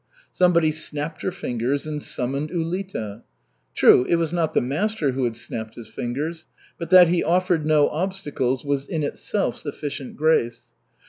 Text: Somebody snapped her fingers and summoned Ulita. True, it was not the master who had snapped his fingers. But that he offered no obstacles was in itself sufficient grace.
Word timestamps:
Somebody 0.33 0.71
snapped 0.71 1.21
her 1.21 1.29
fingers 1.29 1.85
and 1.85 2.01
summoned 2.01 2.49
Ulita. 2.49 3.21
True, 3.75 4.03
it 4.09 4.15
was 4.15 4.33
not 4.33 4.55
the 4.55 4.59
master 4.59 5.11
who 5.11 5.25
had 5.25 5.35
snapped 5.35 5.75
his 5.75 5.87
fingers. 5.89 6.47
But 6.79 6.89
that 6.89 7.09
he 7.09 7.23
offered 7.23 7.67
no 7.67 7.87
obstacles 7.87 8.65
was 8.65 8.87
in 8.87 9.03
itself 9.03 9.57
sufficient 9.57 10.15
grace. 10.17 10.63